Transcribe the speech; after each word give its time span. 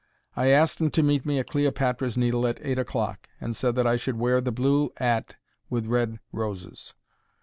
I 0.35 0.47
asked 0.49 0.81
'im 0.81 0.89
to 0.97 1.03
meet 1.03 1.27
me 1.27 1.37
at 1.37 1.51
Cleopatra's 1.51 2.17
Needle 2.17 2.47
at 2.47 2.57
eight 2.63 2.79
o'clock, 2.79 3.29
and 3.39 3.55
said 3.55 3.75
that 3.75 3.85
I 3.85 3.97
should 3.97 4.17
wear 4.17 4.41
the 4.41 4.51
blue 4.51 4.89
'at 4.97 5.35
with 5.69 5.85
red 5.85 6.19
roses. 6.31 6.95